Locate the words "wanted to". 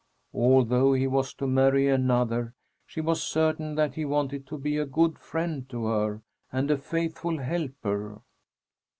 4.03-4.57